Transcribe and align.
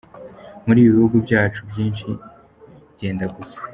Muri 0.65 0.77
ibi 0.81 0.95
bihugu 0.95 1.15
byacu 1.25 1.61
byinshi 1.69 2.07
byenda 2.95 3.25
gusa. 3.35 3.57